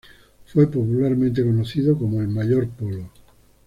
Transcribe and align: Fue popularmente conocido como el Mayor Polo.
Fue 0.47 0.65
popularmente 0.65 1.43
conocido 1.45 1.95
como 1.95 2.21
el 2.21 2.27
Mayor 2.27 2.67
Polo. 2.69 3.11